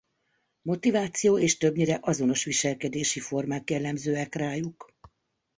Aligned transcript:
Motiváció 0.61 1.37
és 1.39 1.57
többnyire 1.57 1.99
azonos 2.01 2.43
viselkedési 2.43 3.19
formák 3.19 3.69
jellemzőek 3.69 4.35
rájuk. 4.35 4.93